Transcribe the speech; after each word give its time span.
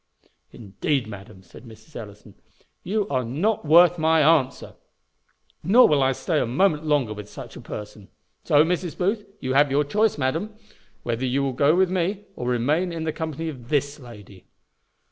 "Indeed, 0.51 1.05
madam," 1.05 1.43
said 1.43 1.63
Mrs. 1.63 1.95
Ellison, 1.95 2.33
"you 2.81 3.07
are 3.09 3.23
not 3.23 3.67
worth 3.67 3.99
my 3.99 4.21
answer; 4.21 4.73
nor 5.61 5.87
will 5.87 6.01
I 6.01 6.11
stay 6.11 6.39
a 6.39 6.47
moment 6.47 6.83
longer 6.87 7.13
with 7.13 7.29
such 7.29 7.55
a 7.55 7.61
person. 7.61 8.07
So, 8.43 8.63
Mrs. 8.65 8.97
Booth, 8.97 9.27
you 9.41 9.53
have 9.53 9.69
your 9.69 9.83
choice, 9.83 10.17
madam, 10.17 10.55
whether 11.03 11.23
you 11.23 11.43
will 11.43 11.53
go 11.53 11.75
with 11.75 11.91
me, 11.91 12.23
or 12.35 12.47
remain 12.47 12.91
in 12.91 13.03
the 13.03 13.13
company 13.13 13.47
of 13.47 13.69
this 13.69 13.99
lady." 13.99 14.47